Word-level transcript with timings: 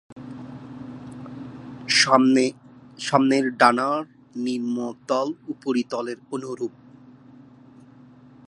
সামনের 2.99 3.45
ডানার 3.59 4.01
নিম্নতল, 4.35 5.27
উপরিতলের 5.47 6.17
অনুরূপ। 6.31 6.73